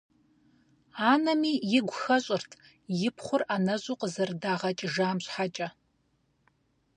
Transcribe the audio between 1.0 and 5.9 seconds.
Анэми игу хэщӏырт и пхъур ӏэнэщӏу къызэрыдагъэкӏыжам щхьэкӏэ.